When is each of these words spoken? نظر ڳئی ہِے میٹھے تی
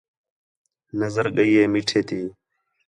نظر 0.99 1.25
ڳئی 1.35 1.51
ہِے 1.57 1.63
میٹھے 1.73 2.01
تی 2.07 2.19